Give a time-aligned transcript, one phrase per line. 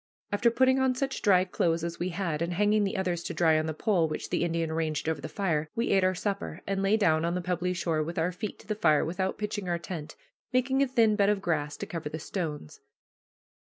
[0.31, 3.59] After putting on such dry clothes as we had, and hanging the others to dry
[3.59, 6.81] on the pole which the Indian arranged over the fire, we ate our supper, and
[6.81, 9.77] lay down on the pebbly shore with our feet to the fire without pitching our
[9.77, 10.15] tent,
[10.51, 12.79] making a thin bed of grass to cover the stones.